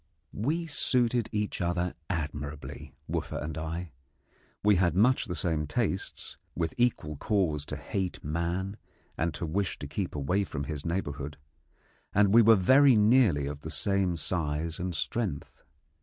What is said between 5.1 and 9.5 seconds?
the same tastes, with equal cause to hate man and to